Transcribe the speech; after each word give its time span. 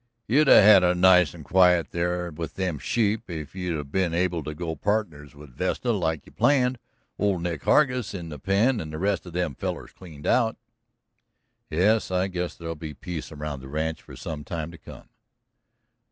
"You'd 0.27 0.49
'a' 0.49 0.63
had 0.63 0.81
it 0.81 0.97
nice 0.97 1.35
and 1.35 1.45
quiet 1.45 1.91
there 1.91 2.31
with 2.31 2.55
them 2.55 2.79
sheep 2.79 3.29
if 3.29 3.53
you'd 3.53 3.77
'a' 3.77 3.83
been 3.83 4.15
able 4.15 4.43
to 4.43 4.55
go 4.55 4.75
pardners 4.75 5.35
with 5.35 5.51
Vesta 5.51 5.91
like 5.91 6.25
you 6.25 6.31
planned, 6.31 6.79
old 7.19 7.43
Nick 7.43 7.61
Hargus 7.65 8.15
in 8.15 8.29
the 8.29 8.39
pen 8.39 8.79
and 8.79 8.91
the 8.91 8.97
rest 8.97 9.27
of 9.27 9.33
them 9.33 9.53
fellers 9.53 9.91
cleaned 9.93 10.25
out." 10.25 10.57
"Yes, 11.69 12.09
I 12.09 12.29
guess 12.29 12.55
there'll 12.55 12.73
be 12.73 12.95
peace 12.95 13.31
around 13.31 13.59
the 13.59 13.67
ranch 13.67 14.01
for 14.01 14.15
some 14.15 14.43
time 14.43 14.71
to 14.71 14.79
come." 14.79 15.07